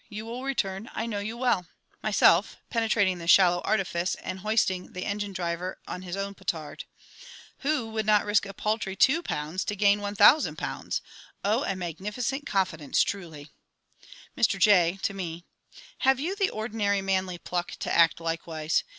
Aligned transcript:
You 0.09 0.25
will 0.25 0.41
return, 0.43 0.89
I 0.95 1.05
know 1.05 1.19
you 1.19 1.37
well! 1.37 1.67
Myself 2.01 2.57
(penetrating 2.71 3.19
this 3.19 3.29
shallow 3.29 3.59
artifice, 3.61 4.15
and 4.15 4.39
hoisting 4.39 4.93
the 4.93 5.05
engine 5.05 5.31
driver 5.31 5.77
on 5.87 6.01
his 6.01 6.17
own 6.17 6.33
petard). 6.33 6.85
Who 7.59 7.87
would 7.91 8.07
not 8.07 8.25
risk 8.25 8.47
a 8.47 8.53
paltry 8.55 8.95
£2 8.95 9.63
to 9.63 9.75
gain 9.75 9.99
£1000? 9.99 11.01
Oh, 11.45 11.63
a 11.65 11.75
magnificent 11.75 12.47
confidence, 12.47 13.03
truly! 13.03 13.49
Mr 14.35 14.57
J. 14.57 14.97
(to 15.03 15.13
me). 15.13 15.45
Have 15.99 16.19
you 16.19 16.35
the 16.35 16.49
ordinary 16.49 17.03
manly 17.03 17.37
pluck 17.37 17.73
to 17.73 17.93
act 17.95 18.19
likewise? 18.19 18.83